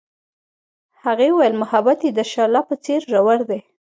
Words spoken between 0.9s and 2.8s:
هغې وویل محبت یې د شعله په